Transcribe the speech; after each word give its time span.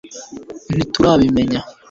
ntiturabimenya 0.73 1.59